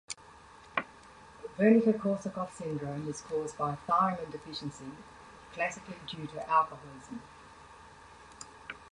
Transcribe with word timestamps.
Wernicke-Korsakoff 1.59 2.55
syndrome 2.57 3.07
is 3.07 3.21
caused 3.21 3.55
by 3.55 3.77
thiamine 3.87 4.31
deficiency, 4.31 4.89
classically 5.53 5.95
due 6.07 6.25
to 6.25 6.49
alcoholism. 6.49 7.21